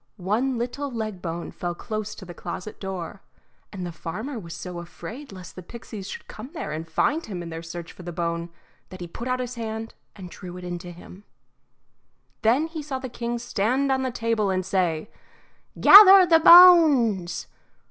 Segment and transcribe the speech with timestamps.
[0.17, 3.21] One little leg bone fell close to the closet door,
[3.71, 7.43] and the farmer was so afraid lest the pixies should come there and find him
[7.43, 8.49] in their search for the bone,
[8.89, 11.23] that he put out his hand and drew it in to him.
[12.41, 15.07] Then he saw the king stand on the table and say,
[15.79, 17.45] "Gather the bones!"